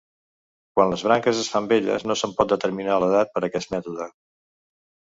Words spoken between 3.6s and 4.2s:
mètode.